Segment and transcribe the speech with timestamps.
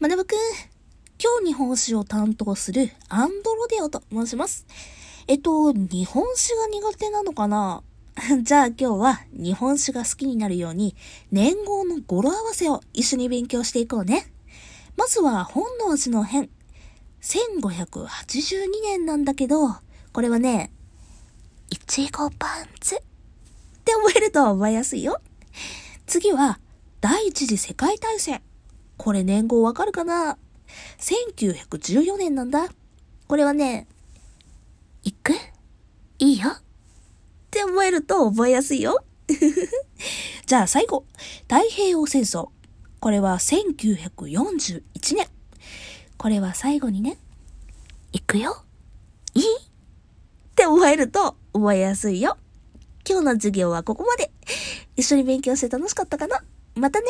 [0.00, 0.38] まなぶくん、
[1.20, 4.64] 今日日本史を担当するアンドロデオと申します。
[5.26, 7.82] えっと、日本史が苦手なのかな？
[8.42, 10.94] じゃあ今日は日本史が好きになるように
[11.32, 14.32] 年号の語呂合わせを一緒に勉強していこうね。
[14.96, 16.48] まずは本能寺の変。
[17.20, 19.74] 1582年なんだけど、
[20.12, 20.70] これはね、
[21.70, 22.98] いちごパンツっ
[23.84, 25.20] て覚えると覚えやすいよ。
[26.06, 26.60] 次は、
[27.00, 28.40] 第一次世界大戦。
[28.98, 30.36] これ年号わかるかな
[30.98, 32.68] ?1914 年なんだ。
[33.28, 33.86] これはね、
[35.04, 35.32] 行く
[36.18, 36.50] いいよ。
[36.50, 36.60] っ
[37.50, 39.02] て覚えると覚えやすいよ。
[40.46, 41.06] じゃあ最後、
[41.42, 42.48] 太平洋戦争。
[43.00, 44.82] これは1941
[45.16, 45.28] 年。
[46.16, 47.16] これは最後にね、
[48.12, 48.64] 行くよ。
[49.34, 49.42] いい？
[49.42, 49.46] っ
[50.56, 52.36] て覚えると覚えやすいよ。
[53.08, 54.32] 今日の授業はここまで。
[54.96, 56.42] 一緒に勉強して楽しかったかな？
[56.74, 57.06] またね